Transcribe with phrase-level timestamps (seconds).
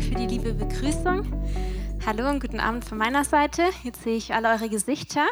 [0.00, 1.30] Dank für die liebe Begrüßung.
[2.06, 3.68] Hallo und guten Abend von meiner Seite.
[3.82, 5.26] Jetzt sehe ich alle eure Gesichter.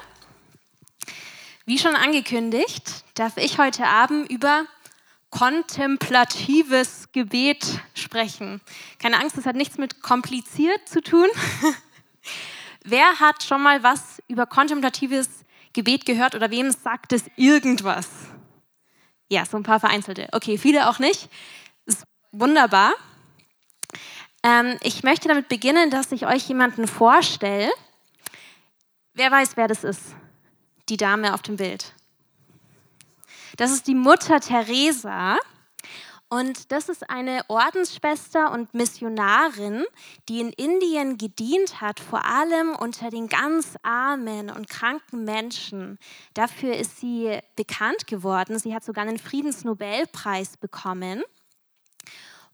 [1.64, 4.66] Wie schon angekündigt, darf ich heute Abend über
[5.30, 8.60] kontemplatives Gebet sprechen.
[8.98, 11.28] Keine Angst, das hat nichts mit kompliziert zu tun.
[12.84, 15.30] Wer hat schon mal was über kontemplatives
[15.72, 18.08] Gebet gehört oder wem sagt es irgendwas?
[19.30, 20.28] Ja, so ein paar vereinzelte.
[20.32, 21.30] Okay, viele auch nicht.
[21.86, 22.92] Ist wunderbar.
[24.42, 27.70] Ähm, ich möchte damit beginnen, dass ich euch jemanden vorstelle.
[29.14, 30.14] Wer weiß, wer das ist?
[30.88, 31.94] Die Dame auf dem Bild.
[33.56, 35.38] Das ist die Mutter Teresa.
[36.30, 39.84] Und das ist eine Ordensschwester und Missionarin,
[40.28, 45.98] die in Indien gedient hat, vor allem unter den ganz armen und kranken Menschen.
[46.34, 48.58] Dafür ist sie bekannt geworden.
[48.58, 51.22] Sie hat sogar einen Friedensnobelpreis bekommen.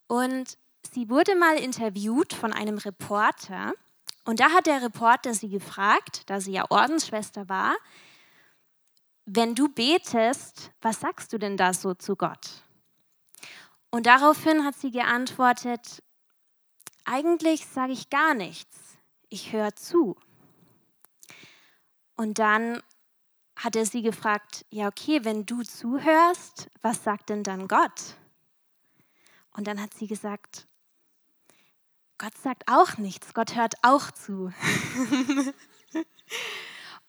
[0.06, 0.56] Und
[0.94, 3.74] sie wurde mal interviewt von einem Reporter.
[4.24, 7.74] Und da hat der Reporter sie gefragt, da sie ja Ordensschwester war,
[9.26, 12.62] wenn du betest, was sagst du denn da so zu Gott?
[13.90, 16.02] Und daraufhin hat sie geantwortet,
[17.04, 18.96] eigentlich sage ich gar nichts,
[19.28, 20.16] ich höre zu.
[22.16, 22.82] Und dann
[23.56, 28.16] hat er sie gefragt, ja okay, wenn du zuhörst, was sagt denn dann Gott?
[29.52, 30.66] Und dann hat sie gesagt,
[32.18, 34.52] Gott sagt auch nichts, Gott hört auch zu.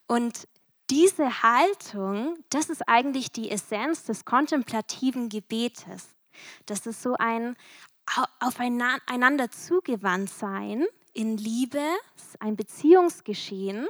[0.08, 0.47] Und
[0.89, 6.16] diese Haltung, das ist eigentlich die Essenz des kontemplativen Gebetes.
[6.66, 7.56] Das ist so ein
[8.39, 11.81] aufeinander zugewandt sein in Liebe,
[12.40, 13.88] ein Beziehungsgeschehen,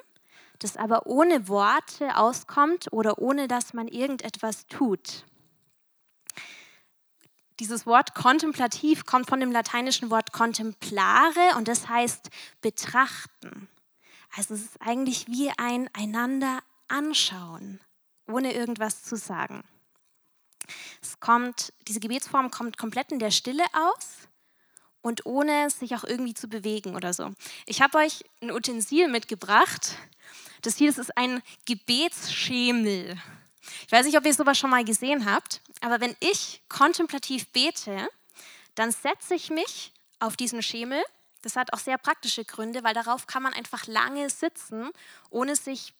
[0.59, 5.25] das aber ohne Worte auskommt oder ohne dass man irgendetwas tut.
[7.59, 12.29] Dieses Wort kontemplativ kommt von dem lateinischen Wort contemplare und das heißt
[12.61, 13.69] betrachten.
[14.35, 16.59] Also es ist eigentlich wie ein einander
[16.89, 17.79] anschauen,
[18.27, 19.63] ohne irgendwas zu sagen.
[21.01, 24.27] Es kommt, diese Gebetsform kommt komplett in der Stille aus
[25.01, 27.31] und ohne sich auch irgendwie zu bewegen oder so.
[27.67, 29.95] Ich habe euch ein Utensil mitgebracht.
[30.63, 33.15] Das hier das ist ein Gebetsschemel.
[33.85, 38.09] Ich weiß nicht, ob ihr sowas schon mal gesehen habt, aber wenn ich kontemplativ bete,
[38.75, 41.01] dann setze ich mich auf diesen Schemel.
[41.41, 44.89] Das hat auch sehr praktische Gründe, weil darauf kann man einfach lange sitzen,
[45.29, 45.93] ohne sich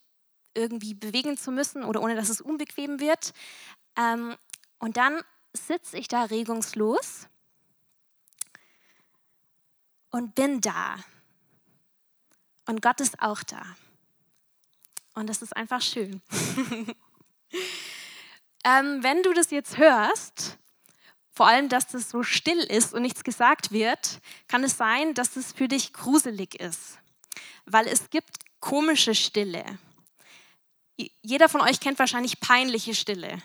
[0.53, 3.33] irgendwie bewegen zu müssen oder ohne dass es unbequem wird.
[3.97, 4.35] Ähm,
[4.79, 5.21] und dann
[5.53, 7.27] sitze ich da regungslos
[10.09, 10.97] und bin da.
[12.65, 13.63] Und Gott ist auch da.
[15.13, 16.21] Und das ist einfach schön.
[18.63, 20.57] ähm, wenn du das jetzt hörst,
[21.31, 25.35] vor allem, dass das so still ist und nichts gesagt wird, kann es sein, dass
[25.35, 26.97] es für dich gruselig ist.
[27.65, 29.63] Weil es gibt komische Stille.
[31.21, 33.41] Jeder von euch kennt wahrscheinlich peinliche Stille.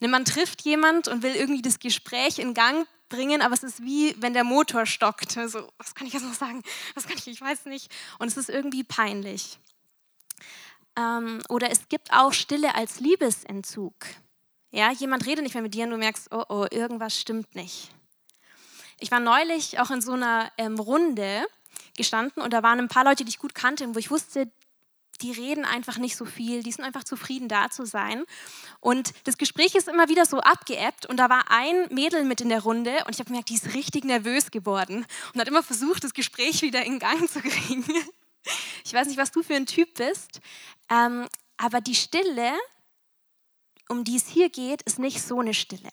[0.00, 3.82] Ne, man trifft jemand und will irgendwie das Gespräch in Gang bringen, aber es ist
[3.82, 5.32] wie wenn der Motor stockt.
[5.32, 6.62] So, was kann ich jetzt noch sagen?
[6.94, 7.26] Was kann ich?
[7.26, 7.90] Ich weiß nicht.
[8.18, 9.58] Und es ist irgendwie peinlich.
[10.98, 13.94] Ähm, oder es gibt auch Stille als Liebesentzug.
[14.70, 17.90] Ja, jemand redet nicht mehr mit dir und du merkst, oh, oh, irgendwas stimmt nicht.
[18.98, 21.46] Ich war neulich auch in so einer ähm, Runde
[21.96, 24.50] gestanden und da waren ein paar Leute, die ich gut kannte, wo ich wusste,
[25.20, 28.24] die reden einfach nicht so viel, die sind einfach zufrieden da zu sein.
[28.80, 32.48] Und das Gespräch ist immer wieder so abgeebbt und da war ein Mädel mit in
[32.48, 36.04] der Runde und ich habe gemerkt, die ist richtig nervös geworden und hat immer versucht,
[36.04, 37.84] das Gespräch wieder in Gang zu kriegen.
[38.88, 40.40] Ich weiß nicht, was du für ein Typ bist,
[40.88, 41.28] ähm,
[41.58, 42.52] aber die Stille,
[43.90, 45.90] um die es hier geht, ist nicht so eine Stille,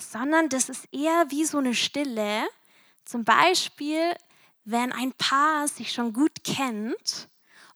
[0.00, 2.42] sondern das ist eher wie so eine Stille,
[3.04, 4.16] zum Beispiel,
[4.64, 7.28] wenn ein Paar sich schon gut kennt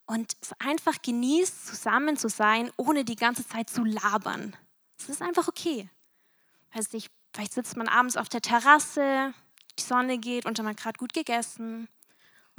[0.06, 4.56] und es einfach genießt, zusammen zu sein, ohne die ganze Zeit zu labern.
[4.98, 5.88] Es ist einfach okay.
[6.74, 9.34] Weiß nicht, vielleicht sitzt man abends auf der Terrasse,
[9.78, 11.86] die Sonne geht und man hat gerade gut gegessen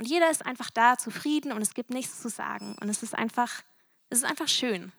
[0.04, 3.16] und jeder ist einfach da zufrieden und es gibt nichts zu sagen und es ist
[3.16, 3.64] einfach,
[4.10, 4.92] es ist einfach schön.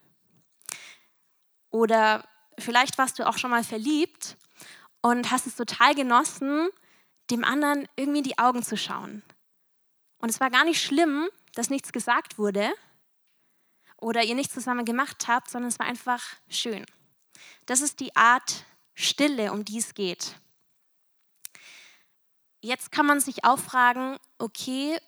[1.69, 2.27] Oder
[2.59, 4.39] vielleicht warst du auch schon mal verliebt
[5.03, 6.71] und hast es total genossen,
[7.31, 9.23] dem anderen irgendwie in die Augen zu schauen.
[10.17, 12.73] Und es war gar nicht schlimm, dass nichts gesagt wurde
[13.99, 16.87] oder ihr nichts zusammen gemacht habt, sondern es war einfach schön.
[17.67, 18.65] Das ist die Art
[18.95, 20.37] Stille, um die es geht.
[22.65, 24.99] Jetzt kann man sich auch fragen, okay,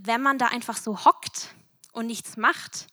[0.00, 1.54] wenn man da einfach so hockt
[1.92, 2.88] und nichts macht,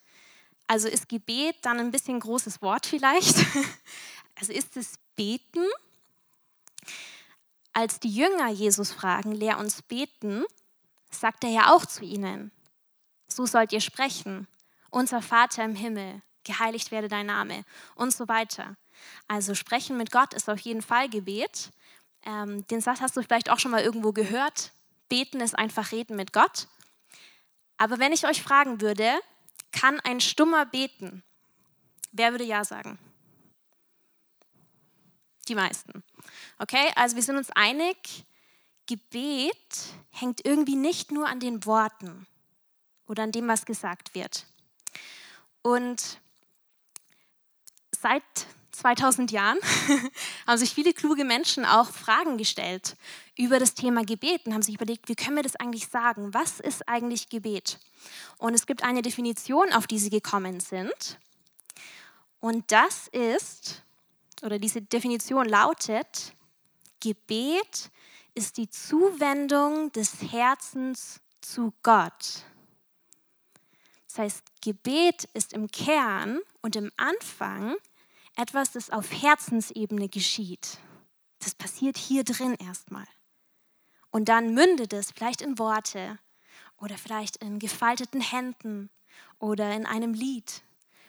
[0.67, 3.35] also ist Gebet dann ein bisschen großes Wort vielleicht?
[4.37, 5.65] Also ist es Beten?
[7.75, 10.45] als die Jünger Jesus fragen, lehr uns beten,
[11.11, 12.51] sagt er ja auch zu ihnen,
[13.27, 14.47] so sollt ihr sprechen,
[14.89, 18.77] unser Vater im Himmel, geheiligt werde dein Name und so weiter.
[19.27, 21.71] Also sprechen mit Gott ist auf jeden Fall Gebet.
[22.25, 24.71] Ähm, den Satz hast du vielleicht auch schon mal irgendwo gehört.
[25.09, 26.67] Beten ist einfach reden mit Gott.
[27.77, 29.19] Aber wenn ich euch fragen würde,
[29.71, 31.23] kann ein Stummer beten?
[32.11, 32.97] Wer würde ja sagen?
[35.47, 36.03] Die meisten.
[36.57, 38.25] Okay, also wir sind uns einig,
[38.87, 42.25] Gebet hängt irgendwie nicht nur an den Worten
[43.07, 44.45] oder an dem, was gesagt wird.
[45.61, 46.19] Und
[47.91, 48.23] seit
[48.77, 49.57] 2000 Jahren
[50.47, 52.95] haben sich viele kluge Menschen auch Fragen gestellt
[53.37, 56.33] über das Thema Gebet und haben sich überlegt, wie können wir das eigentlich sagen?
[56.33, 57.79] Was ist eigentlich Gebet?
[58.37, 61.19] Und es gibt eine Definition, auf die sie gekommen sind.
[62.39, 63.83] Und das ist,
[64.43, 66.33] oder diese Definition lautet,
[66.99, 67.89] Gebet
[68.35, 72.43] ist die Zuwendung des Herzens zu Gott.
[74.07, 77.75] Das heißt, Gebet ist im Kern und im Anfang
[78.35, 80.77] etwas, das auf Herzensebene geschieht.
[81.39, 83.07] Das passiert hier drin erstmal.
[84.11, 86.19] Und dann mündet es vielleicht in Worte
[86.77, 88.89] oder vielleicht in gefalteten Händen
[89.39, 90.63] oder in einem Lied,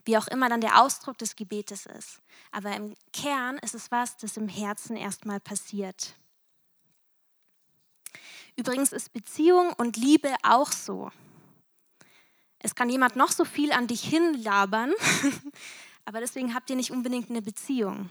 [0.04, 2.20] wie auch immer dann der Ausdruck des Gebetes ist.
[2.50, 6.14] Aber im Kern ist es was, das im Herzen erstmal passiert.
[8.56, 11.10] Übrigens ist Beziehung und Liebe auch so.
[12.58, 14.92] Es kann jemand noch so viel an dich hinlabern,
[16.06, 18.10] aber deswegen habt ihr nicht unbedingt eine Beziehung.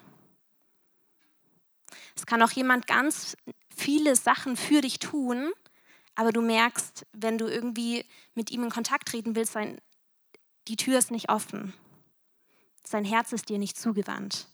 [2.16, 3.36] Es kann auch jemand ganz
[3.76, 5.52] viele Sachen für dich tun,
[6.14, 8.06] aber du merkst, wenn du irgendwie
[8.36, 9.80] mit ihm in Kontakt treten willst, sein,
[10.68, 11.74] die Tür ist nicht offen.
[12.84, 14.48] Sein Herz ist dir nicht zugewandt.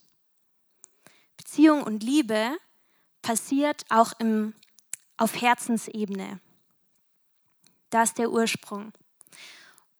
[1.35, 2.57] Beziehung und Liebe
[3.21, 4.53] passiert auch im,
[5.17, 6.39] auf Herzensebene.
[7.89, 8.93] Da ist der Ursprung.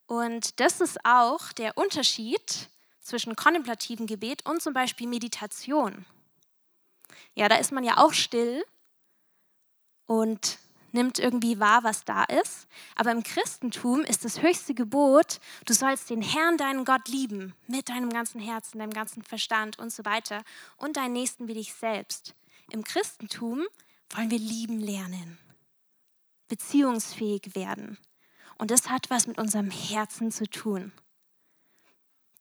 [0.06, 2.70] Und das ist auch der Unterschied
[3.02, 6.06] zwischen kontemplativem Gebet und zum Beispiel Meditation.
[7.34, 8.64] Ja, da ist man ja auch still
[10.06, 10.60] und
[10.92, 12.68] nimmt irgendwie wahr, was da ist.
[12.96, 17.90] Aber im Christentum ist das höchste Gebot, du sollst den Herrn, deinen Gott lieben, mit
[17.90, 20.44] deinem ganzen Herzen, deinem ganzen Verstand und so weiter
[20.78, 22.36] und deinen Nächsten wie dich selbst.
[22.72, 23.66] Im Christentum
[24.10, 25.38] wollen wir lieben lernen,
[26.50, 27.98] beziehungsfähig werden.
[28.58, 30.92] Und das hat was mit unserem Herzen zu tun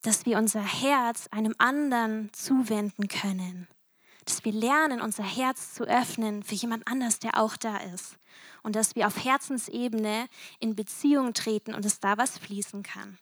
[0.02, 3.68] dass wir unser Herz einem anderen zuwenden können.
[4.24, 8.16] Dass wir lernen, unser Herz zu öffnen für jemand anders, der auch da ist.
[8.62, 13.18] Und dass wir auf Herzensebene in Beziehung treten und dass da was fließen kann.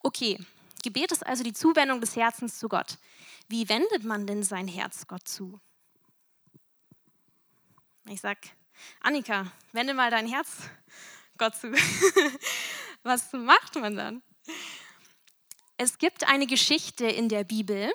[0.00, 0.38] Okay,
[0.82, 2.98] Gebet ist also die Zuwendung des Herzens zu Gott.
[3.48, 5.60] Wie wendet man denn sein Herz Gott zu?
[8.06, 8.38] Ich sag,
[9.00, 10.68] Annika, wende mal dein Herz
[11.38, 11.72] Gott zu.
[13.02, 14.22] Was macht man dann?
[15.76, 17.92] Es gibt eine Geschichte in der Bibel.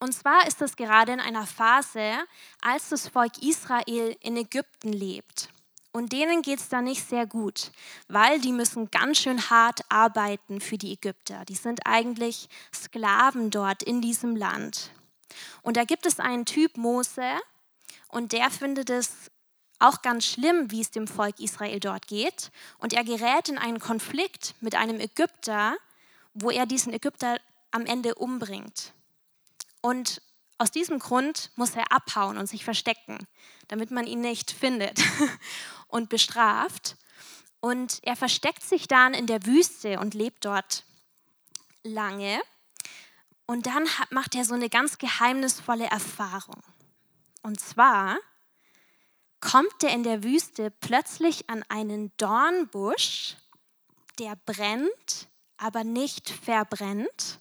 [0.00, 2.18] Und zwar ist das gerade in einer Phase,
[2.60, 5.50] als das Volk Israel in Ägypten lebt.
[5.92, 7.72] Und denen geht es da nicht sehr gut,
[8.08, 11.44] weil die müssen ganz schön hart arbeiten für die Ägypter.
[11.44, 14.92] Die sind eigentlich Sklaven dort in diesem Land.
[15.62, 17.38] Und da gibt es einen Typ Mose
[18.08, 19.30] und der findet es
[19.80, 22.50] auch ganz schlimm, wie es dem Volk Israel dort geht.
[22.78, 25.76] Und er gerät in einen Konflikt mit einem Ägypter,
[26.34, 27.38] wo er diesen Ägypter
[27.70, 28.92] am Ende umbringt.
[29.80, 30.22] Und
[30.58, 33.26] aus diesem Grund muss er abhauen und sich verstecken,
[33.68, 35.00] damit man ihn nicht findet
[35.88, 36.96] und bestraft.
[37.60, 40.84] Und er versteckt sich dann in der Wüste und lebt dort
[41.82, 42.40] lange.
[43.46, 46.62] Und dann macht er so eine ganz geheimnisvolle Erfahrung.
[47.42, 48.18] Und zwar
[49.40, 53.36] kommt er in der Wüste plötzlich an einen Dornbusch,
[54.18, 57.40] der brennt, aber nicht verbrennt.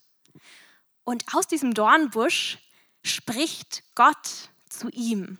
[1.03, 2.59] Und aus diesem Dornbusch
[3.03, 5.37] spricht Gott zu ihm.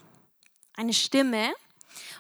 [0.75, 1.53] Eine Stimme.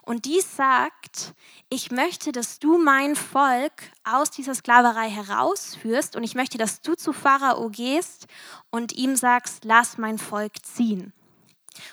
[0.03, 1.33] Und die sagt,
[1.69, 6.95] ich möchte, dass du mein Volk aus dieser Sklaverei herausführst und ich möchte, dass du
[6.95, 8.27] zu Pharao gehst
[8.69, 11.13] und ihm sagst, lass mein Volk ziehen.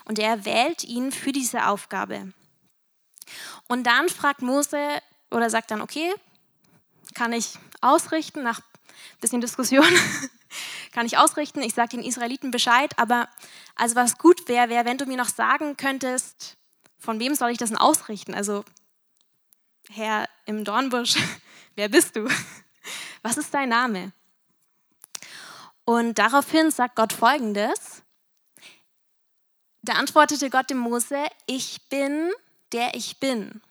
[0.04, 2.32] Und er wählt ihn für diese Aufgabe.
[3.68, 5.00] Und dann fragt Mose
[5.30, 6.14] oder sagt dann, okay,
[7.14, 9.86] kann ich ausrichten, nach ein bisschen Diskussion,
[10.92, 13.28] kann ich ausrichten, ich sage den Israeliten Bescheid, aber
[13.74, 16.56] also was gut wäre, wäre, wenn du mir noch sagen könntest,
[16.98, 18.34] von wem soll ich das denn ausrichten?
[18.34, 18.64] Also,
[19.90, 21.16] Herr im Dornbusch,
[21.74, 22.28] wer bist du?
[23.22, 24.12] Was ist dein Name?
[25.84, 27.95] Und daraufhin sagt Gott folgendes:
[29.86, 32.32] Da antwortete Gott dem Mose, ich bin,
[32.72, 33.62] der ich bin.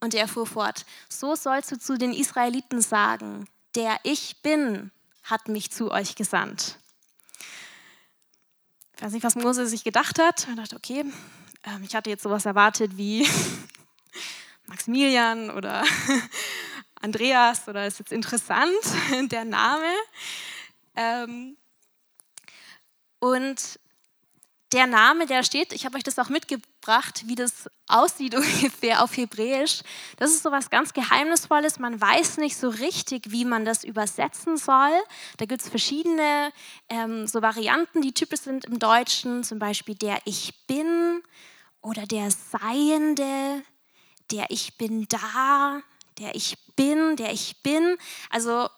[0.00, 4.90] Und er fuhr fort, so sollst du zu den Israeliten sagen, der ich bin
[5.24, 6.78] hat mich zu euch gesandt.
[8.96, 10.48] Ich weiß nicht, was Mose sich gedacht hat.
[10.48, 11.04] Er dachte, okay,
[11.64, 13.28] ähm, ich hatte jetzt sowas erwartet wie
[14.66, 15.84] Maximilian oder
[17.02, 18.72] Andreas oder ist jetzt interessant,
[19.30, 19.92] der Name.
[20.96, 21.58] Ähm,
[23.18, 23.78] und
[24.72, 29.16] der Name, der steht, ich habe euch das auch mitgebracht, wie das aussieht ungefähr auf
[29.16, 29.80] Hebräisch.
[30.16, 31.78] Das ist so was ganz Geheimnisvolles.
[31.78, 34.92] Man weiß nicht so richtig, wie man das übersetzen soll.
[35.38, 36.52] Da gibt es verschiedene
[36.88, 41.22] ähm, so Varianten, die typisch sind im Deutschen, zum Beispiel der Ich Bin
[41.80, 43.62] oder der Seiende,
[44.30, 45.80] der Ich Bin da,
[46.18, 47.96] der Ich Bin, der Ich Bin.
[48.28, 48.68] Also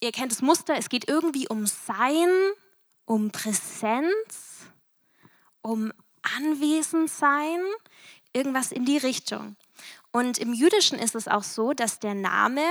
[0.00, 2.28] ihr kennt das Muster, es geht irgendwie um Sein,
[3.04, 4.45] um Präsenz
[5.66, 5.92] um
[6.36, 7.60] Anwesendsein,
[8.32, 9.56] irgendwas in die Richtung.
[10.12, 12.62] Und im Jüdischen ist es auch so, dass der Name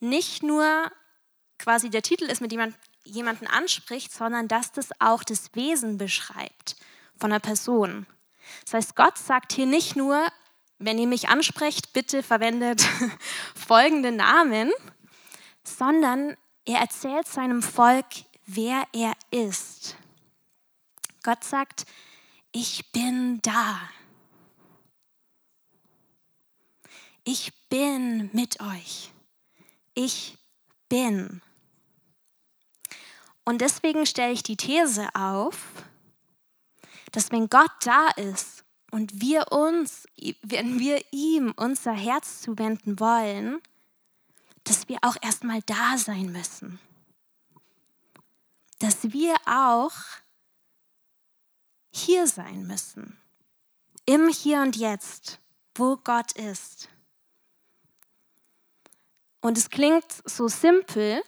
[0.00, 0.90] nicht nur
[1.58, 5.96] quasi der Titel ist, mit dem man jemanden anspricht, sondern dass das auch das Wesen
[5.96, 6.76] beschreibt
[7.16, 8.06] von einer Person.
[8.64, 10.26] Das heißt, Gott sagt hier nicht nur,
[10.78, 12.86] wenn ihr mich ansprecht, bitte verwendet
[13.54, 14.70] folgende Namen,
[15.64, 18.06] sondern er erzählt seinem Volk,
[18.46, 19.96] wer er ist.
[21.22, 21.86] Gott sagt,
[22.52, 23.80] ich bin da.
[27.24, 29.12] Ich bin mit euch.
[29.94, 30.36] Ich
[30.88, 31.40] bin.
[33.44, 35.84] Und deswegen stelle ich die These auf,
[37.12, 40.06] dass wenn Gott da ist und wir uns,
[40.42, 43.60] wenn wir ihm unser Herz zuwenden wollen,
[44.64, 46.78] dass wir auch erstmal da sein müssen.
[48.78, 49.92] Dass wir auch
[51.92, 53.16] hier sein müssen.
[54.04, 55.38] Im Hier und Jetzt,
[55.74, 56.88] wo Gott ist.
[59.40, 61.22] Und es klingt so simpel,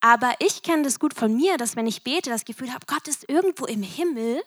[0.00, 3.08] aber ich kenne das gut von mir, dass wenn ich bete, das Gefühl habe, Gott
[3.08, 4.42] ist irgendwo im Himmel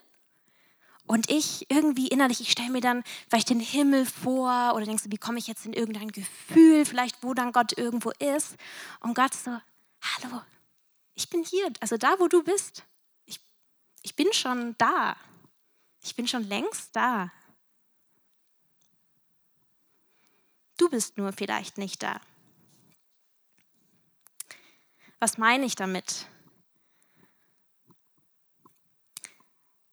[1.05, 5.11] und ich irgendwie innerlich, ich stelle mir dann vielleicht den Himmel vor oder denkst du,
[5.11, 8.55] wie komme ich jetzt in irgendein Gefühl, vielleicht wo dann Gott irgendwo ist
[8.99, 9.51] und Gott so,
[10.01, 10.41] hallo,
[11.15, 12.85] ich bin hier, also da, wo du bist.
[13.25, 13.39] Ich,
[14.03, 15.15] ich bin schon da.
[16.01, 17.31] Ich bin schon längst da.
[20.77, 22.21] Du bist nur vielleicht nicht da.
[25.19, 26.27] Was meine ich damit?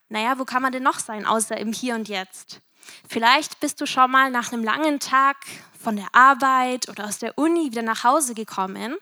[0.09, 2.61] Naja, wo kann man denn noch sein, außer im Hier und Jetzt?
[3.09, 5.37] Vielleicht bist du schon mal nach einem langen Tag
[5.79, 8.97] von der Arbeit oder aus der Uni wieder nach Hause gekommen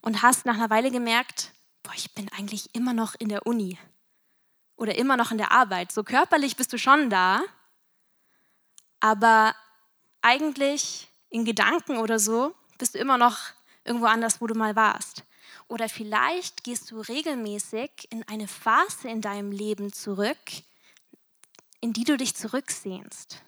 [0.00, 1.52] und hast nach einer Weile gemerkt,
[1.84, 3.78] boah, ich bin eigentlich immer noch in der Uni
[4.78, 5.92] oder immer noch in der Arbeit.
[5.92, 7.42] So körperlich bist du schon da,
[9.00, 9.54] aber
[10.22, 13.38] eigentlich in Gedanken oder so bist du immer noch
[13.84, 15.24] irgendwo anders, wo du mal warst.
[15.66, 20.38] Oder vielleicht gehst du regelmäßig in eine Phase in deinem Leben zurück,
[21.80, 23.42] in die du dich zurücksehnst.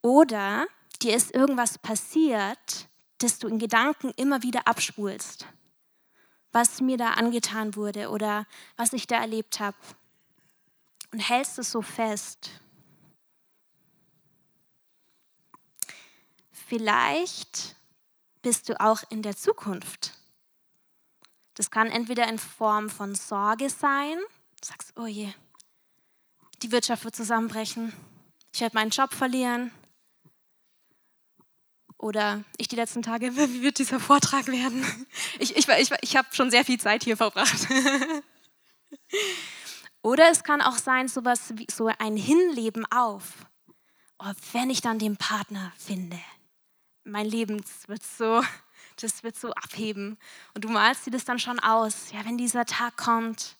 [0.00, 0.66] Oder
[1.02, 2.88] dir ist irgendwas passiert,
[3.18, 5.46] das du in Gedanken immer wieder abspulst
[6.56, 8.46] was mir da angetan wurde oder
[8.78, 9.76] was ich da erlebt habe.
[11.12, 12.50] Und hältst es so fest.
[16.50, 17.76] Vielleicht
[18.40, 20.14] bist du auch in der Zukunft.
[21.52, 24.16] Das kann entweder in Form von Sorge sein.
[24.62, 25.30] Du sagst, oh je,
[26.62, 27.92] die Wirtschaft wird zusammenbrechen.
[28.54, 29.72] Ich werde meinen Job verlieren.
[31.98, 34.84] Oder ich die letzten Tage, wie wird dieser Vortrag werden?
[35.38, 37.66] Ich, ich, ich, ich habe schon sehr viel Zeit hier verbracht.
[40.02, 43.46] Oder es kann auch sein, sowas wie so ein Hinleben auf.
[44.18, 46.18] Oh, wenn ich dann den Partner finde,
[47.04, 48.42] mein Leben wird so,
[49.00, 50.16] das wird so abheben.
[50.54, 53.56] Und du malst dir das dann schon aus, ja, wenn dieser Tag kommt.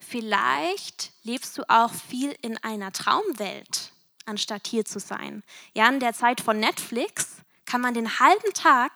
[0.00, 3.91] Vielleicht lebst du auch viel in einer Traumwelt
[4.26, 5.42] anstatt hier zu sein.
[5.74, 8.92] Ja, in der Zeit von Netflix kann man den halben Tag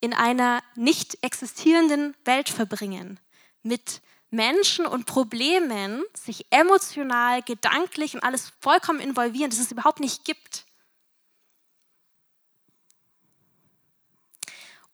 [0.00, 3.20] in einer nicht existierenden Welt verbringen,
[3.62, 4.00] mit
[4.30, 10.64] Menschen und Problemen sich emotional, gedanklich und alles vollkommen involvieren, das es überhaupt nicht gibt.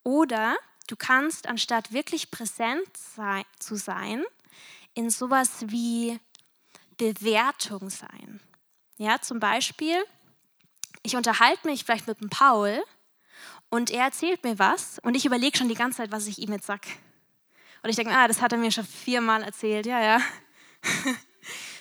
[0.03, 0.57] Oder
[0.87, 4.25] du kannst, anstatt wirklich präsent sei, zu sein,
[4.95, 6.19] in sowas wie
[6.97, 8.41] Bewertung sein.
[8.99, 10.03] Ja, zum Beispiel,
[11.03, 12.83] ich unterhalte mich vielleicht mit dem Paul
[13.69, 16.53] und er erzählt mir was und ich überlege schon die ganze Zeit, was ich ihm
[16.53, 16.89] jetzt sage.
[17.83, 20.21] Und ich denke, ah, das hat er mir schon viermal erzählt, ja, ja.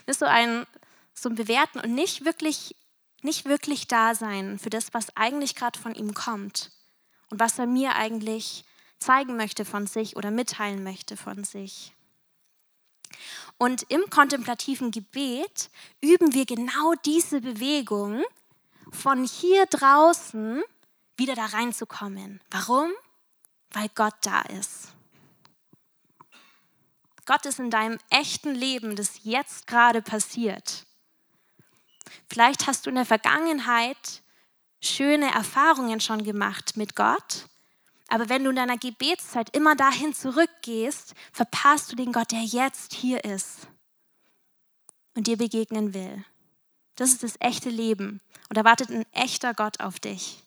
[0.06, 0.68] Das ist so ein,
[1.16, 2.76] so ein Bewerten und nicht wirklich,
[3.24, 6.72] nicht wirklich da sein für das, was eigentlich gerade von ihm kommt
[7.32, 8.66] und was er mir eigentlich
[9.00, 11.95] zeigen möchte von sich oder mitteilen möchte von sich.
[13.58, 15.70] Und im kontemplativen Gebet
[16.02, 18.24] üben wir genau diese Bewegung,
[18.92, 20.64] von hier draußen
[21.18, 22.42] wieder da reinzukommen.
[22.50, 22.92] Warum?
[23.72, 24.94] Weil Gott da ist.
[27.26, 30.86] Gott ist in deinem echten Leben, das jetzt gerade passiert.
[32.30, 34.22] Vielleicht hast du in der Vergangenheit
[34.82, 37.48] schöne Erfahrungen schon gemacht mit Gott,
[38.08, 42.94] aber wenn du in deiner Gebetszeit immer dahin zurückgehst, verpasst du den Gott, der jetzt
[42.94, 43.68] hier ist
[45.16, 46.24] und dir begegnen will.
[46.96, 50.44] Das ist das echte Leben und da wartet ein echter Gott auf dich.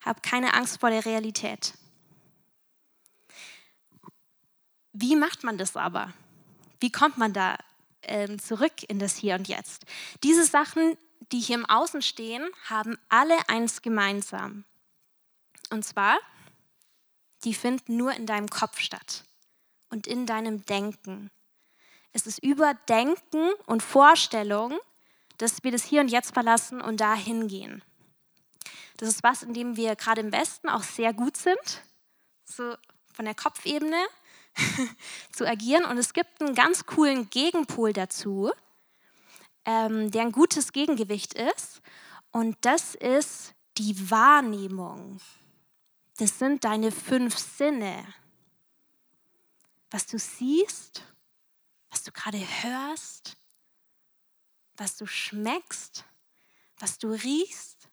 [0.00, 1.74] Hab keine Angst vor der Realität.
[4.92, 6.12] Wie macht man das aber?
[6.80, 7.56] Wie kommt man da
[8.02, 9.86] ähm, zurück in das Hier und Jetzt?
[10.22, 10.96] Diese Sachen,
[11.32, 14.64] die hier im Außen stehen, haben alle eins gemeinsam.
[15.70, 16.18] Und zwar,
[17.44, 19.24] die finden nur in deinem Kopf statt
[19.90, 21.30] und in deinem Denken.
[22.12, 24.78] Es ist über Denken und Vorstellung,
[25.38, 27.82] dass wir das Hier und Jetzt verlassen und dahin gehen.
[28.98, 31.82] Das ist was, in dem wir gerade im Westen auch sehr gut sind,
[32.44, 32.76] so
[33.12, 34.00] von der Kopfebene
[35.32, 35.84] zu agieren.
[35.86, 38.52] Und es gibt einen ganz coolen Gegenpol dazu,
[39.64, 41.80] ähm, der ein gutes Gegengewicht ist.
[42.30, 45.20] Und das ist die Wahrnehmung.
[46.18, 48.04] Das sind deine fünf Sinne.
[49.90, 51.02] Was du siehst,
[51.90, 53.36] was du gerade hörst,
[54.76, 56.04] was du schmeckst,
[56.78, 57.88] was du riechst,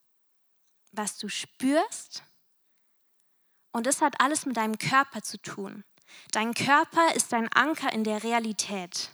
[0.91, 2.23] was du spürst.
[3.71, 5.84] Und das hat alles mit deinem Körper zu tun.
[6.32, 9.12] Dein Körper ist dein Anker in der Realität.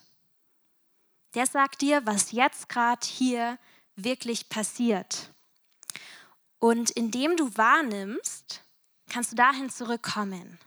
[1.36, 3.60] Der sagt dir, was jetzt gerade hier
[3.96, 5.32] wirklich passiert.
[6.60, 8.62] Und indem du wahrnimmst,
[9.10, 10.58] kannst du dahin zurückkommen.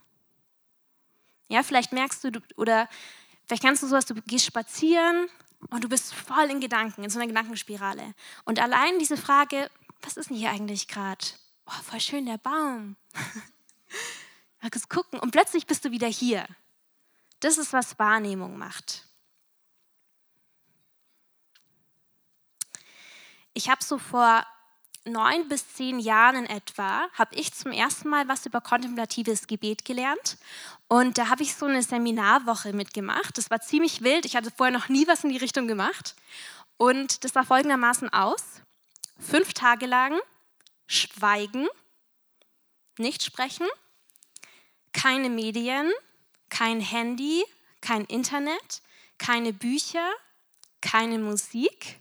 [1.49, 2.89] Ja, vielleicht merkst du oder
[3.47, 5.29] vielleicht kannst du sowas, du gehst spazieren
[5.71, 8.15] und du bist voll in Gedanken, in so einer Gedankenspirale.
[8.45, 9.71] Und allein diese Frage,
[10.03, 11.25] was ist denn hier eigentlich gerade?
[11.67, 12.97] Oh, voll schön der Baum.
[14.63, 16.47] Mal kurz gucken und plötzlich bist du wieder hier.
[17.41, 19.08] Das ist, was Wahrnehmung macht.
[23.59, 24.47] Ich habe so vor
[25.05, 29.85] neun bis zehn Jahren in etwa, habe ich zum ersten Mal was über kontemplatives Gebet
[29.85, 30.39] gelernt.
[30.87, 33.37] Und da habe ich so eine Seminarwoche mitgemacht.
[33.37, 34.25] Das war ziemlich wild.
[34.27, 36.15] Ich hatte vorher noch nie was in die Richtung gemacht.
[36.77, 38.63] Und das sah folgendermaßen aus.
[39.19, 40.17] Fünf Tage lang
[40.87, 41.67] schweigen,
[42.97, 43.67] nicht sprechen,
[44.93, 45.91] keine Medien,
[46.49, 47.45] kein Handy,
[47.81, 48.83] kein Internet,
[49.19, 50.09] keine Bücher,
[50.81, 52.01] keine Musik.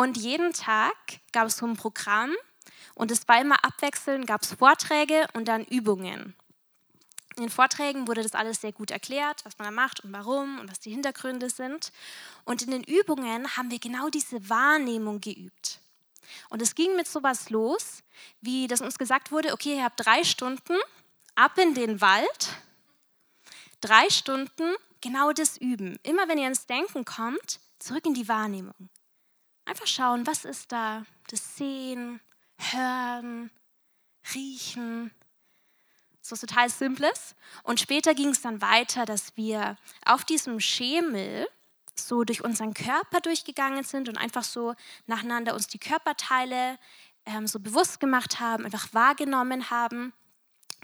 [0.00, 0.94] Und jeden Tag
[1.30, 2.34] gab es so ein Programm
[2.94, 6.34] und es war immer abwechselnd, gab es Vorträge und dann Übungen.
[7.36, 10.58] In den Vorträgen wurde das alles sehr gut erklärt, was man da macht und warum
[10.58, 11.92] und was die Hintergründe sind.
[12.46, 15.80] Und in den Übungen haben wir genau diese Wahrnehmung geübt.
[16.48, 18.02] Und es ging mit sowas los,
[18.40, 20.78] wie dass uns gesagt wurde, okay, ihr habt drei Stunden
[21.34, 22.48] ab in den Wald,
[23.82, 25.98] drei Stunden genau das üben.
[26.04, 28.88] Immer wenn ihr ins Denken kommt, zurück in die Wahrnehmung.
[29.64, 31.04] Einfach schauen, was ist da?
[31.28, 32.20] Das Sehen,
[32.58, 33.50] Hören,
[34.34, 35.10] Riechen.
[36.20, 37.34] So was total Simples.
[37.62, 41.48] Und später ging es dann weiter, dass wir auf diesem Schemel
[41.94, 44.74] so durch unseren Körper durchgegangen sind und einfach so
[45.06, 46.78] nacheinander uns die Körperteile
[47.26, 50.12] ähm, so bewusst gemacht haben, einfach wahrgenommen haben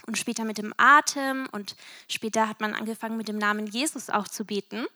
[0.07, 1.77] und später mit dem Atem und
[2.09, 4.87] später hat man angefangen mit dem Namen Jesus auch zu beten.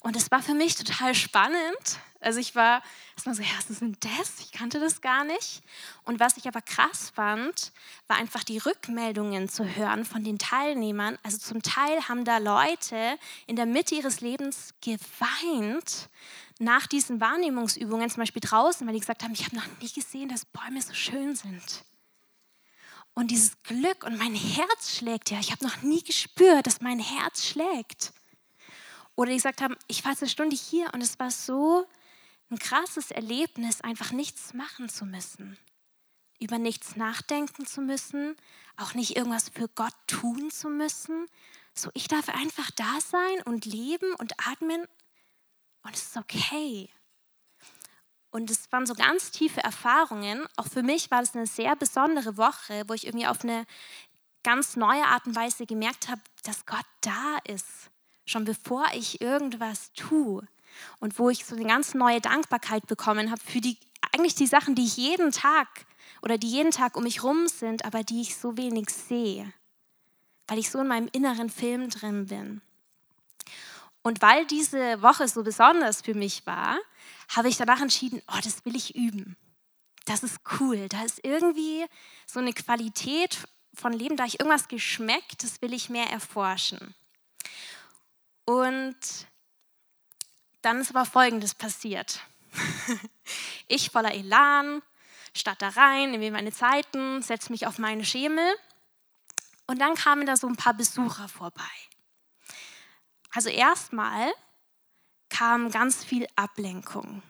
[0.00, 1.98] Und es war für mich total spannend.
[2.20, 2.82] Also ich war
[3.14, 4.40] erstmal so, ja, was ist denn das?
[4.40, 5.62] Ich kannte das gar nicht.
[6.04, 7.72] Und was ich aber krass fand,
[8.08, 11.18] war einfach die Rückmeldungen zu hören von den Teilnehmern.
[11.22, 16.08] Also zum Teil haben da Leute in der Mitte ihres Lebens geweint
[16.58, 20.28] nach diesen Wahrnehmungsübungen, zum Beispiel draußen, weil die gesagt haben, ich habe noch nie gesehen,
[20.28, 21.84] dass Bäume so schön sind
[23.16, 25.40] und dieses Glück und mein Herz schlägt ja.
[25.40, 28.12] Ich habe noch nie gespürt, dass mein Herz schlägt.
[29.16, 31.86] Oder die gesagt haben, ich war eine Stunde hier und es war so
[32.50, 35.56] ein krasses Erlebnis, einfach nichts machen zu müssen,
[36.38, 38.36] über nichts nachdenken zu müssen,
[38.76, 41.26] auch nicht irgendwas für Gott tun zu müssen.
[41.74, 44.86] So, ich darf einfach da sein und leben und atmen
[45.82, 46.90] und es ist okay.
[48.36, 50.46] Und es waren so ganz tiefe Erfahrungen.
[50.56, 53.64] Auch für mich war es eine sehr besondere Woche, wo ich irgendwie auf eine
[54.42, 57.64] ganz neue Art und Weise gemerkt habe, dass Gott da ist,
[58.26, 60.46] schon bevor ich irgendwas tue.
[61.00, 63.78] Und wo ich so eine ganz neue Dankbarkeit bekommen habe für die,
[64.12, 65.86] eigentlich die Sachen, die ich jeden Tag
[66.20, 69.50] oder die jeden Tag um mich rum sind, aber die ich so wenig sehe,
[70.46, 72.60] weil ich so in meinem inneren Film drin bin.
[74.02, 76.76] Und weil diese Woche so besonders für mich war,
[77.28, 79.36] habe ich danach entschieden, oh, das will ich üben.
[80.04, 80.88] Das ist cool.
[80.88, 81.84] Da ist irgendwie
[82.26, 86.94] so eine Qualität von Leben, da ich irgendwas geschmeckt, das will ich mehr erforschen.
[88.44, 88.96] Und
[90.62, 92.20] dann ist aber Folgendes passiert.
[93.68, 94.82] ich voller Elan,
[95.34, 98.46] starte da rein, nehme meine Zeiten, setze mich auf meine Schemel
[99.66, 101.62] und dann kamen da so ein paar Besucher vorbei.
[103.30, 104.32] Also erstmal
[105.28, 107.22] kam ganz viel Ablenkung.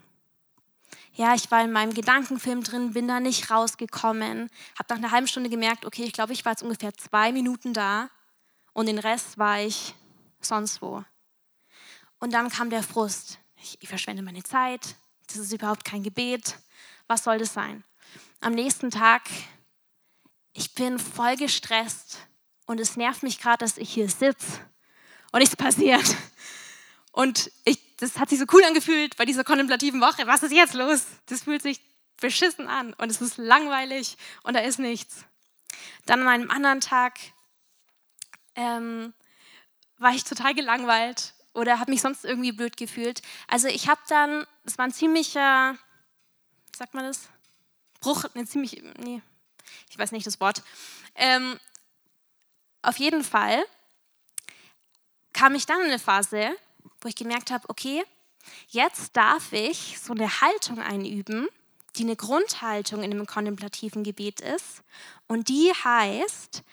[1.14, 5.26] Ja, ich war in meinem Gedankenfilm drin, bin da nicht rausgekommen, habe nach einer halben
[5.26, 8.11] Stunde gemerkt, okay, ich glaube, ich war jetzt ungefähr zwei Minuten da
[8.74, 9.94] und den Rest war ich
[10.40, 11.02] sonst wo.
[12.18, 13.38] Und dann kam der Frust.
[13.56, 14.96] Ich, ich verschwende meine Zeit,
[15.28, 16.59] das ist überhaupt kein Gebet.
[17.06, 17.82] Was soll das sein?
[18.40, 19.22] Am nächsten Tag,
[20.52, 22.18] ich bin voll gestresst
[22.66, 24.61] und es nervt mich gerade, dass ich hier sitze
[25.32, 26.16] und nichts passiert.
[27.12, 30.26] Und ich das hat sich so cool angefühlt bei dieser kontemplativen Woche.
[30.26, 31.06] Was ist jetzt los?
[31.26, 31.80] Das fühlt sich
[32.20, 35.24] beschissen an und es ist langweilig und da ist nichts.
[36.04, 37.18] Dann an einem anderen Tag
[38.54, 39.12] ähm,
[39.98, 43.22] war ich total gelangweilt oder habe mich sonst irgendwie blöd gefühlt.
[43.48, 45.76] Also ich habe dann, es war ein ziemlicher,
[46.72, 47.28] wie sagt man das?
[48.00, 49.22] Bruch, ne, ziemlich, nee,
[49.90, 50.62] ich weiß nicht das Wort.
[51.14, 51.59] Ähm,
[52.82, 53.64] auf jeden Fall
[55.32, 56.56] kam ich dann in eine Phase,
[57.06, 58.02] wo ich gemerkt habe, okay,
[58.66, 61.46] jetzt darf ich so eine Haltung einüben,
[61.94, 64.82] die eine Grundhaltung in einem kontemplativen Gebet ist.
[65.28, 66.64] Und die heißt,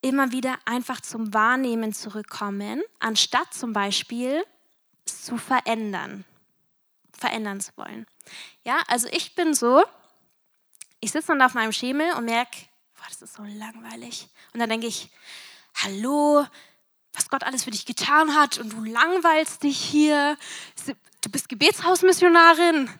[0.00, 4.44] immer wieder einfach zum Wahrnehmen zurückkommen, anstatt zum Beispiel
[5.06, 6.24] zu verändern,
[7.18, 8.06] verändern zu wollen.
[8.62, 9.82] Ja, also ich bin so,
[11.00, 12.56] ich sitze dann auf meinem Schemel und merke,
[13.08, 14.28] das ist so langweilig.
[14.52, 15.10] Und dann denke ich,
[15.74, 16.46] hallo,
[17.16, 20.36] was Gott alles für dich getan hat und du langweilst dich hier.
[21.22, 22.90] Du bist Gebetshausmissionarin.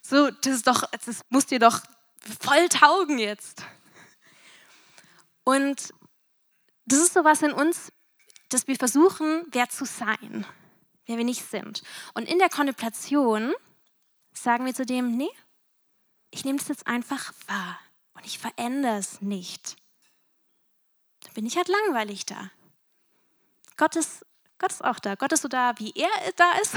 [0.00, 1.82] So, das ist doch, das muss dir doch
[2.40, 3.62] voll taugen jetzt.
[5.44, 5.92] Und
[6.86, 7.92] das ist sowas in uns,
[8.48, 10.46] dass wir versuchen, wer zu sein,
[11.06, 11.82] wer wir nicht sind.
[12.14, 13.52] Und in der Kontemplation
[14.32, 15.30] sagen wir zu dem, nee,
[16.30, 17.78] ich nehme das jetzt einfach wahr
[18.14, 19.76] und ich verändere es nicht.
[21.20, 22.50] Dann bin ich halt langweilig da.
[23.78, 24.26] Gott ist,
[24.58, 25.14] Gott ist auch da.
[25.14, 26.74] Gott ist so da, wie er da ist.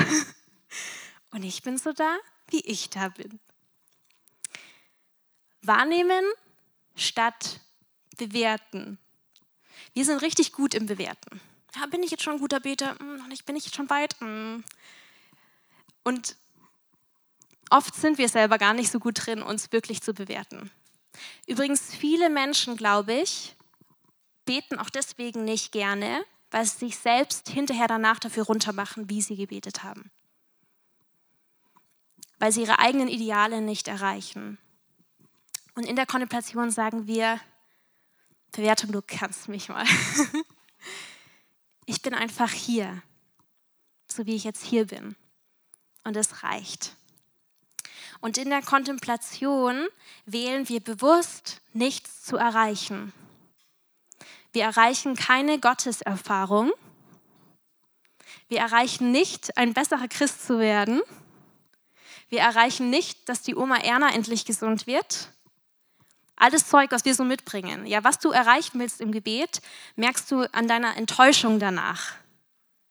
[1.32, 3.40] Und ich bin so da, wie ich da bin.
[5.62, 6.24] Wahrnehmen
[6.96, 7.60] statt
[8.18, 8.98] bewerten.
[9.94, 11.42] Wir sind richtig gut im Bewerten.
[11.76, 12.98] Ja, bin ich jetzt schon ein guter Beter?
[13.00, 13.46] Hm, noch nicht.
[13.46, 14.20] Bin ich jetzt schon weit?
[14.20, 14.64] Hm.
[16.04, 16.36] Und
[17.70, 20.72] oft sind wir selber gar nicht so gut drin, uns wirklich zu bewerten.
[21.48, 23.56] Übrigens, viele Menschen, glaube ich,
[24.46, 29.38] beten auch deswegen nicht gerne, weil sie sich selbst hinterher danach dafür runtermachen, wie sie
[29.38, 30.12] gebetet haben.
[32.40, 34.58] Weil sie ihre eigenen Ideale nicht erreichen.
[35.76, 37.40] Und in der Kontemplation sagen wir,
[38.52, 39.86] Bewertung, du kannst mich mal.
[41.86, 43.02] ich bin einfach hier,
[44.08, 45.16] so wie ich jetzt hier bin.
[46.04, 46.98] Und es reicht.
[48.20, 49.88] Und in der Kontemplation
[50.26, 53.14] wählen wir bewusst, nichts zu erreichen.
[54.52, 56.72] Wir erreichen keine Gotteserfahrung.
[58.48, 61.02] Wir erreichen nicht, ein besserer Christ zu werden.
[62.28, 65.30] Wir erreichen nicht, dass die Oma Erna endlich gesund wird.
[66.36, 67.86] Alles Zeug, was wir so mitbringen.
[67.86, 69.62] Ja, was du erreichen willst im Gebet,
[69.96, 72.16] merkst du an deiner Enttäuschung danach,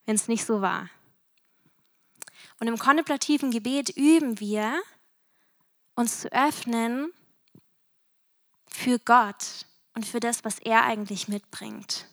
[0.05, 0.89] wenn es nicht so war.
[2.59, 4.81] Und im kontemplativen Gebet üben wir,
[5.95, 7.11] uns zu öffnen
[8.67, 12.07] für Gott, und für das, was er eigentlich mitbringt.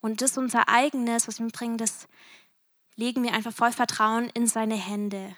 [0.00, 2.08] Und das unser eigenes, was wir mitbringen, das
[2.96, 5.34] legen wir einfach voll Vertrauen in seine Hände.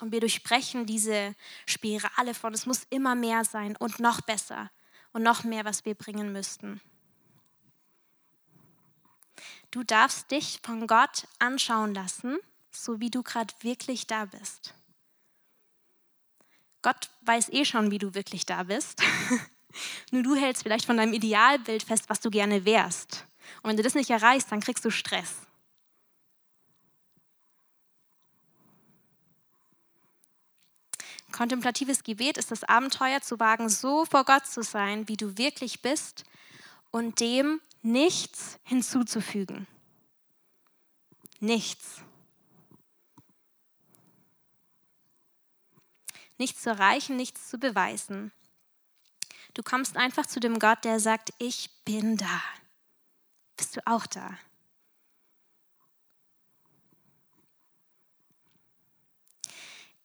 [0.00, 4.70] Und wir durchbrechen diese Spirale von, es muss immer mehr sein und noch besser
[5.12, 6.80] und noch mehr, was wir bringen müssten.
[9.70, 12.38] Du darfst dich von Gott anschauen lassen,
[12.70, 14.74] so wie du gerade wirklich da bist.
[16.86, 19.02] Gott weiß eh schon, wie du wirklich da bist.
[20.12, 23.26] Nur du hältst vielleicht von deinem Idealbild fest, was du gerne wärst.
[23.64, 25.34] Und wenn du das nicht erreichst, dann kriegst du Stress.
[31.32, 35.82] Kontemplatives Gebet ist das Abenteuer zu wagen, so vor Gott zu sein, wie du wirklich
[35.82, 36.22] bist
[36.92, 39.66] und dem nichts hinzuzufügen.
[41.40, 42.00] Nichts.
[46.38, 48.32] Nichts zu erreichen, nichts zu beweisen.
[49.54, 52.42] Du kommst einfach zu dem Gott, der sagt, ich bin da.
[53.56, 54.36] Bist du auch da?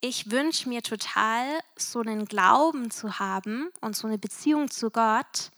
[0.01, 1.45] ich wünsche mir total,
[1.77, 5.51] so einen Glauben zu haben und so eine Beziehung zu Gott,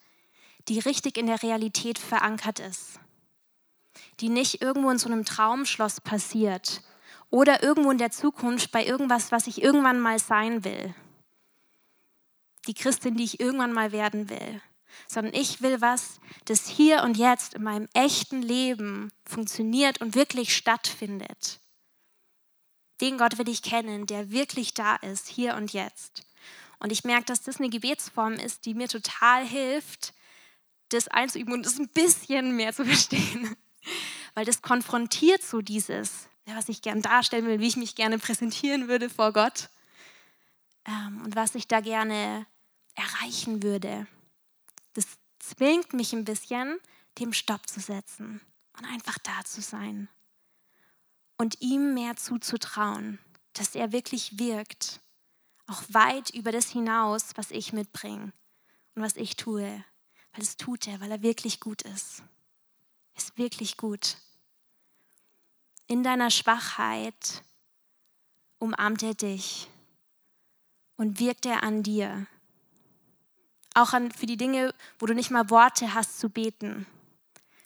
[0.68, 3.00] die richtig in der Realität verankert ist.
[4.20, 6.82] Die nicht irgendwo in so einem Traumschloss passiert
[7.34, 10.94] oder irgendwo in der Zukunft bei irgendwas, was ich irgendwann mal sein will.
[12.68, 14.62] Die Christin, die ich irgendwann mal werden will.
[15.08, 20.54] Sondern ich will was, das hier und jetzt in meinem echten Leben funktioniert und wirklich
[20.54, 21.58] stattfindet.
[23.00, 26.22] Den Gott will ich kennen, der wirklich da ist, hier und jetzt.
[26.78, 30.14] Und ich merke, dass das eine Gebetsform ist, die mir total hilft,
[30.90, 33.56] das einzuüben und das ein bisschen mehr zu verstehen.
[34.34, 38.88] Weil das konfrontiert so dieses, was ich gern darstellen will, wie ich mich gerne präsentieren
[38.88, 39.70] würde vor Gott
[40.86, 42.46] ähm, und was ich da gerne
[42.94, 44.06] erreichen würde.
[44.92, 45.06] Das
[45.38, 46.78] zwingt mich ein bisschen,
[47.18, 48.40] dem Stopp zu setzen
[48.76, 50.08] und einfach da zu sein
[51.36, 53.18] und ihm mehr zuzutrauen,
[53.52, 55.00] dass er wirklich wirkt,
[55.66, 58.32] auch weit über das hinaus, was ich mitbringe
[58.94, 59.84] und was ich tue,
[60.32, 62.22] weil es tut er, weil er wirklich gut ist.
[63.16, 64.16] Ist wirklich gut.
[65.86, 67.42] In deiner Schwachheit
[68.58, 69.68] umarmt er dich
[70.96, 72.26] und wirkt er an dir.
[73.74, 76.86] Auch an, für die Dinge, wo du nicht mal Worte hast zu beten.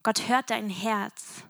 [0.02, 1.44] Gott hört dein Herz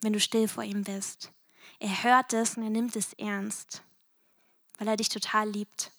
[0.00, 1.32] wenn du still vor ihm bist.
[1.78, 3.82] Er hört es und er nimmt es ernst,
[4.78, 5.92] weil er dich total liebt.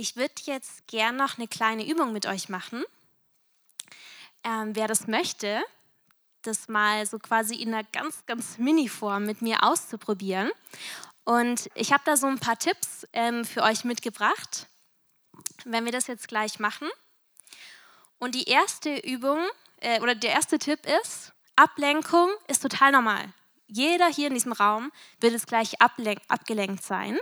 [0.00, 2.84] Ich würde jetzt gern noch eine kleine Übung mit euch machen.
[4.42, 5.62] Ähm, wer das möchte,
[6.40, 10.50] das mal so quasi in einer ganz, ganz Mini-Form mit mir auszuprobieren.
[11.24, 14.68] Und ich habe da so ein paar Tipps ähm, für euch mitgebracht,
[15.66, 16.88] wenn wir das jetzt gleich machen.
[18.18, 19.46] Und die erste Übung
[19.80, 23.34] äh, oder der erste Tipp ist, Ablenkung ist total normal.
[23.66, 27.18] Jeder hier in diesem Raum wird es gleich abgelenkt sein.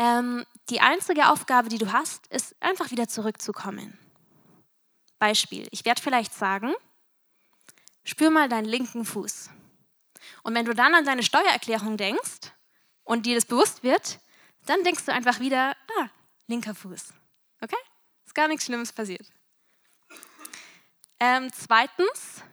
[0.00, 3.98] Ähm, die einzige Aufgabe, die du hast, ist einfach wieder zurückzukommen.
[5.18, 6.72] Beispiel, ich werde vielleicht sagen,
[8.04, 9.50] spür mal deinen linken Fuß.
[10.42, 12.52] Und wenn du dann an deine Steuererklärung denkst,
[13.10, 14.20] und dir das bewusst wird,
[14.66, 16.08] dann denkst du einfach wieder, ah,
[16.46, 17.12] linker Fuß.
[17.60, 17.76] Okay?
[18.24, 19.26] Ist gar nichts Schlimmes passiert.
[21.18, 22.44] Ähm, zweitens,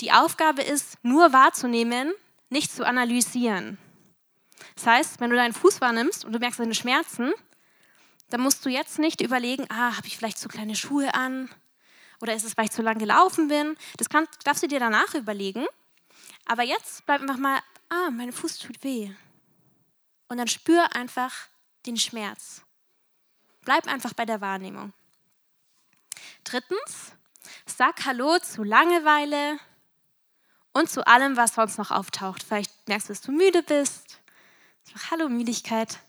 [0.00, 2.12] die Aufgabe ist, nur wahrzunehmen,
[2.48, 3.78] nicht zu analysieren.
[4.74, 7.32] Das heißt, wenn du deinen Fuß wahrnimmst und du merkst deine Schmerzen,
[8.30, 11.50] dann musst du jetzt nicht überlegen, ah, habe ich vielleicht zu kleine Schuhe an?
[12.20, 13.76] Oder ist es, weil ich zu lang gelaufen bin?
[13.96, 15.66] Das kann, darfst du dir danach überlegen.
[16.46, 19.10] Aber jetzt bleib einfach mal, ah, mein Fuß tut weh.
[20.28, 21.32] Und dann spür einfach
[21.86, 22.62] den Schmerz.
[23.64, 24.92] Bleib einfach bei der Wahrnehmung.
[26.44, 27.12] Drittens,
[27.66, 29.58] sag Hallo zu Langeweile
[30.72, 32.42] und zu allem, was sonst noch auftaucht.
[32.42, 34.09] Vielleicht merkst du, dass du müde bist.
[35.10, 36.00] Hallo Müdigkeit.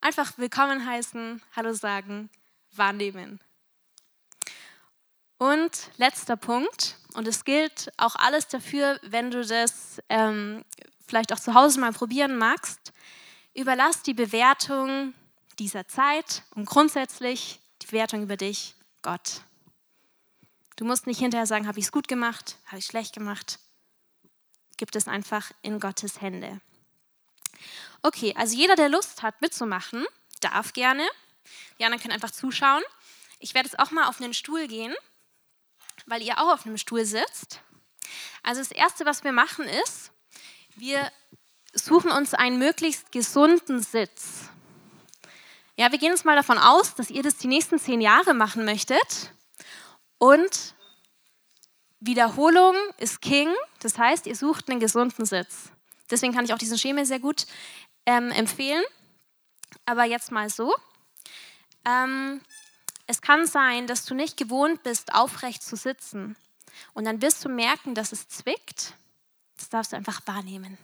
[0.00, 2.30] Einfach willkommen heißen, Hallo sagen,
[2.72, 3.38] wahrnehmen.
[5.38, 10.64] Und letzter Punkt, und es gilt auch alles dafür, wenn du das ähm,
[11.06, 12.92] vielleicht auch zu Hause mal probieren magst,
[13.54, 15.14] überlass die Bewertung
[15.60, 19.42] dieser Zeit und grundsätzlich die Bewertung über dich Gott.
[20.74, 23.60] Du musst nicht hinterher sagen, habe ich es gut gemacht, habe ich schlecht gemacht.
[24.76, 26.60] Gib es einfach in Gottes Hände.
[28.02, 30.04] Okay, also jeder, der Lust hat mitzumachen,
[30.40, 31.06] darf gerne.
[31.78, 32.82] Die anderen können einfach zuschauen.
[33.38, 34.94] Ich werde jetzt auch mal auf einen Stuhl gehen,
[36.06, 37.60] weil ihr auch auf einem Stuhl sitzt.
[38.42, 40.12] Also das Erste, was wir machen, ist,
[40.76, 41.10] wir
[41.72, 44.50] suchen uns einen möglichst gesunden Sitz.
[45.76, 48.64] Ja, wir gehen jetzt mal davon aus, dass ihr das die nächsten zehn Jahre machen
[48.64, 49.32] möchtet.
[50.18, 50.74] Und
[52.06, 53.48] Wiederholung ist King.
[53.80, 55.70] Das heißt, ihr sucht einen gesunden Sitz.
[56.10, 57.46] Deswegen kann ich auch diesen Schema sehr gut
[58.06, 58.84] ähm, empfehlen.
[59.86, 60.74] Aber jetzt mal so.
[61.84, 62.40] Ähm,
[63.06, 66.36] es kann sein, dass du nicht gewohnt bist, aufrecht zu sitzen.
[66.92, 68.94] Und dann wirst du merken, dass es zwickt
[69.56, 70.78] das darfst du einfach wahrnehmen.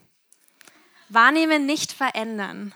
[1.09, 2.74] Wahrnehmen, nicht verändern.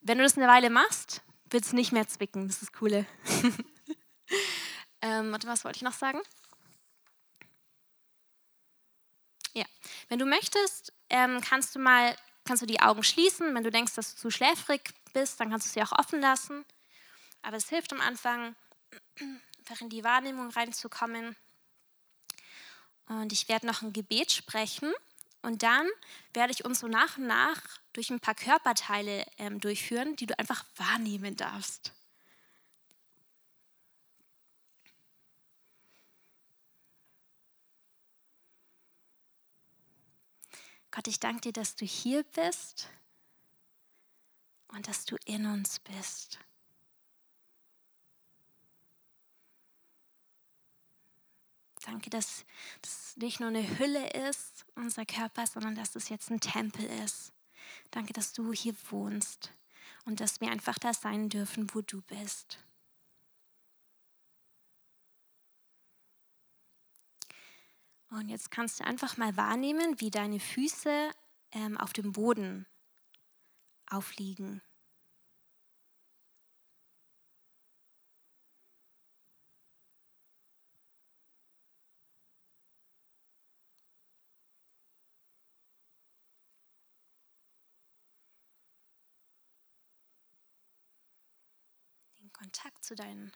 [0.00, 2.46] Wenn du das eine Weile machst, wird es nicht mehr zwicken.
[2.46, 3.06] Das ist das Coole.
[5.02, 6.20] ähm, warte, was wollte ich noch sagen?
[9.56, 9.64] Ja,
[10.10, 12.14] wenn du möchtest, ähm, kannst du mal
[12.44, 13.54] kannst du die Augen schließen.
[13.54, 14.82] Wenn du denkst, dass du zu schläfrig
[15.14, 16.66] bist, dann kannst du sie auch offen lassen.
[17.40, 18.54] Aber es hilft am Anfang,
[19.58, 21.36] einfach in die Wahrnehmung reinzukommen.
[23.08, 24.92] Und ich werde noch ein Gebet sprechen.
[25.40, 25.88] Und dann
[26.34, 27.62] werde ich uns so nach und nach
[27.94, 31.92] durch ein paar Körperteile ähm, durchführen, die du einfach wahrnehmen darfst.
[40.96, 42.88] Gott, ich danke dir, dass du hier bist
[44.68, 46.38] und dass du in uns bist.
[51.84, 52.46] Danke, dass
[52.80, 57.30] das nicht nur eine Hülle ist, unser Körper, sondern dass es jetzt ein Tempel ist.
[57.90, 59.52] Danke, dass du hier wohnst
[60.06, 62.58] und dass wir einfach da sein dürfen, wo du bist.
[68.10, 71.10] Und jetzt kannst du einfach mal wahrnehmen, wie deine Füße
[71.52, 72.66] ähm, auf dem Boden
[73.88, 74.62] aufliegen.
[92.36, 93.32] Kontakt zu deinen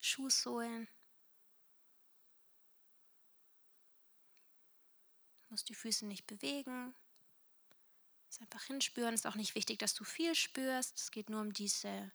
[0.00, 0.88] Schuhsohlen.
[5.43, 6.96] Du musst die Füße nicht bewegen.
[8.28, 9.14] Es einfach hinspüren.
[9.14, 10.98] Es ist auch nicht wichtig, dass du viel spürst.
[10.98, 12.10] Es geht nur um diese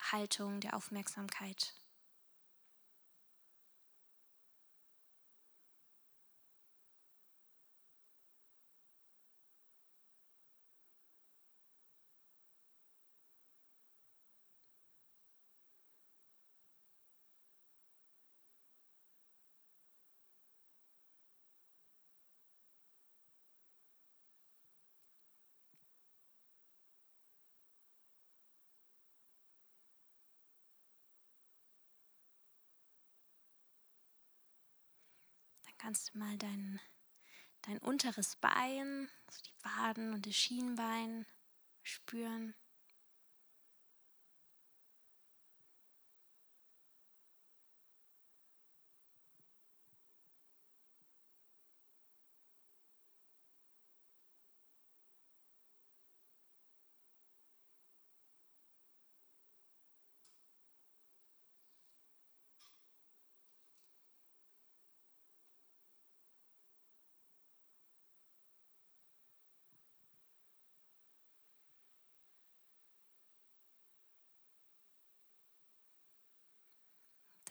[0.00, 1.74] Haltung der Aufmerksamkeit.
[35.86, 36.80] Kannst du mal dein,
[37.62, 41.26] dein unteres Bein, also die Waden und das Schienbein
[41.84, 42.56] spüren.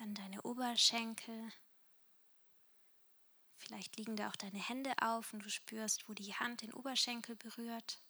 [0.05, 1.51] Dann deine Oberschenkel.
[3.57, 7.35] Vielleicht liegen da auch deine Hände auf und du spürst, wo die Hand den Oberschenkel
[7.35, 8.03] berührt.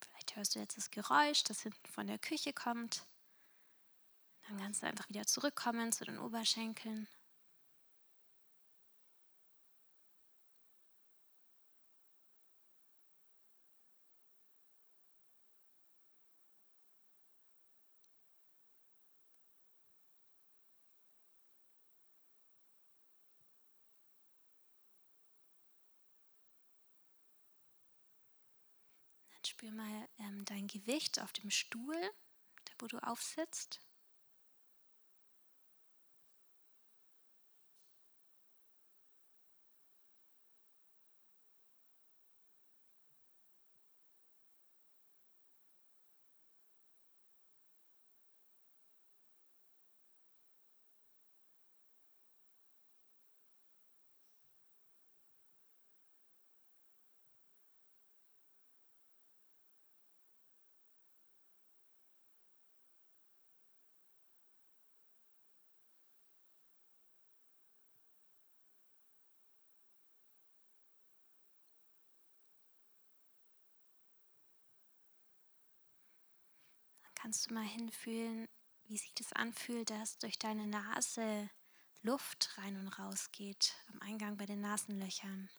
[0.00, 3.06] Vielleicht hörst du jetzt das Geräusch, das hinten von der Küche kommt.
[4.48, 7.06] Dann kannst du einfach wieder zurückkommen zu den Oberschenkeln.
[29.58, 32.00] Spür mal ähm, dein Gewicht auf dem Stuhl,
[32.64, 33.80] da wo du aufsitzt.
[77.20, 78.46] Kannst du mal hinfühlen,
[78.84, 81.50] wie sich das anfühlt, dass durch deine Nase
[82.02, 85.50] Luft rein und raus geht am Eingang bei den Nasenlöchern.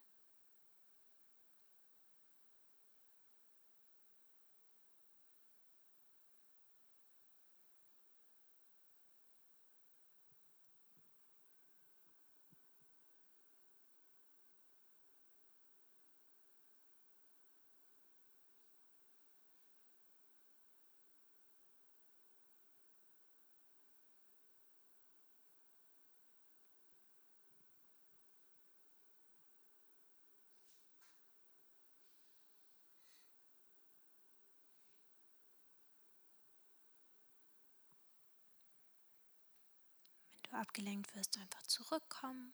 [40.49, 42.53] Du abgelenkt wirst, einfach zurückkommen.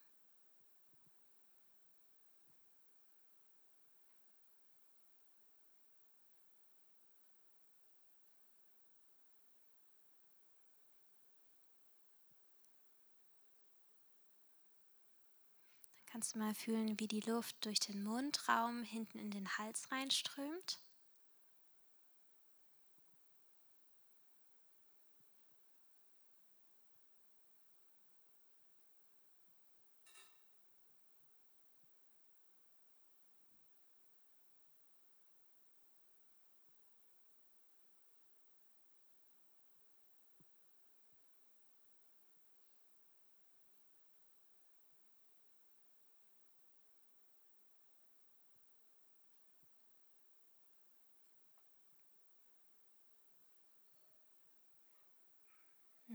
[16.16, 20.80] kannst du mal fühlen, wie die Luft durch den Mundraum hinten in den Hals reinströmt.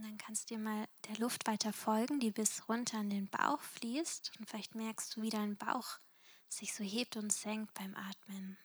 [0.01, 3.27] Und dann kannst du dir mal der Luft weiter folgen, die bis runter in den
[3.27, 4.31] Bauch fließt.
[4.39, 5.99] Und vielleicht merkst du, wie dein Bauch
[6.49, 8.57] sich so hebt und senkt beim Atmen.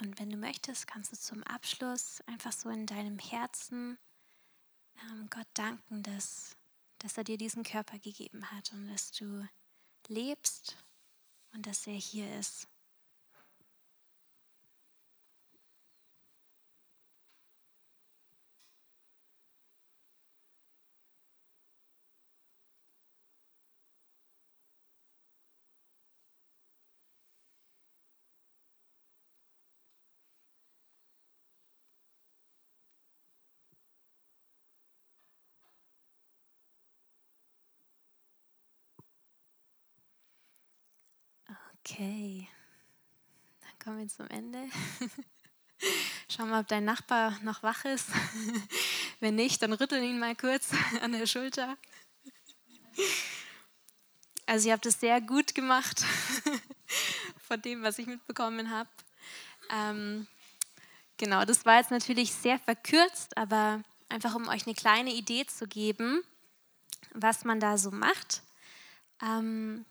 [0.00, 3.98] Und wenn du möchtest, kannst du zum Abschluss einfach so in deinem Herzen
[5.02, 6.56] ähm, Gott danken, dass,
[6.98, 9.46] dass er dir diesen Körper gegeben hat und dass du
[10.08, 10.78] lebst
[11.52, 12.66] und dass er hier ist.
[41.84, 42.46] Okay,
[43.60, 44.68] dann kommen wir zum Ende.
[46.28, 48.08] Schau mal, ob dein Nachbar noch wach ist.
[49.20, 50.70] Wenn nicht, dann rüttel ihn mal kurz
[51.00, 51.76] an der Schulter.
[54.46, 56.04] Also ihr habt es sehr gut gemacht
[57.48, 58.90] von dem, was ich mitbekommen habe.
[59.70, 60.26] Ähm,
[61.16, 65.66] genau, das war jetzt natürlich sehr verkürzt, aber einfach um euch eine kleine Idee zu
[65.66, 66.22] geben,
[67.14, 68.42] was man da so macht.
[69.22, 69.86] Ähm,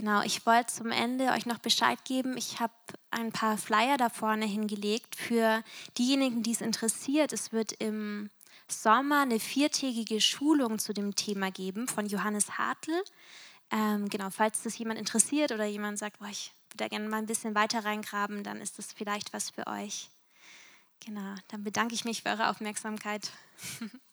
[0.00, 2.38] Genau, ich wollte zum Ende euch noch Bescheid geben.
[2.38, 2.72] Ich habe
[3.10, 5.62] ein paar Flyer da vorne hingelegt für
[5.98, 7.34] diejenigen, die es interessiert.
[7.34, 8.30] Es wird im
[8.66, 12.94] Sommer eine viertägige Schulung zu dem Thema geben von Johannes Hartl.
[13.70, 17.26] Ähm, genau, falls das jemand interessiert oder jemand sagt, boah, ich würde gerne mal ein
[17.26, 20.08] bisschen weiter reingraben, dann ist das vielleicht was für euch.
[21.04, 23.30] Genau, dann bedanke ich mich für eure Aufmerksamkeit.